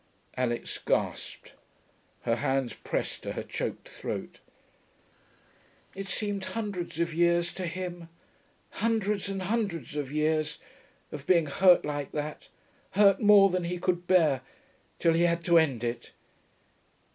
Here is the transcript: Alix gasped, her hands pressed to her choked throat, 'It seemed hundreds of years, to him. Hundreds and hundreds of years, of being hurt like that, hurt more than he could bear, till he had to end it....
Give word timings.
Alix 0.35 0.79
gasped, 0.79 1.53
her 2.23 2.37
hands 2.37 2.73
pressed 2.73 3.21
to 3.21 3.33
her 3.33 3.43
choked 3.43 3.87
throat, 3.87 4.39
'It 5.93 6.07
seemed 6.07 6.43
hundreds 6.43 6.99
of 6.99 7.13
years, 7.13 7.53
to 7.53 7.67
him. 7.67 8.09
Hundreds 8.71 9.29
and 9.29 9.43
hundreds 9.43 9.95
of 9.95 10.11
years, 10.11 10.57
of 11.11 11.27
being 11.27 11.45
hurt 11.45 11.85
like 11.85 12.13
that, 12.13 12.49
hurt 12.97 13.21
more 13.21 13.51
than 13.51 13.65
he 13.65 13.77
could 13.77 14.07
bear, 14.07 14.41
till 14.97 15.13
he 15.13 15.21
had 15.25 15.43
to 15.43 15.59
end 15.59 15.83
it.... 15.83 16.11